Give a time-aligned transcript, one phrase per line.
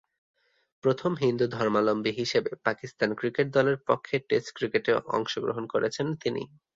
[0.83, 6.43] প্রথম হিন্দু ধর্মাবলম্বী হিসেবে পাকিস্তান ক্রিকেট দলের পক্ষে টেস্ট ক্রিকেটে অংশগ্রহণ করেছেন তিনি।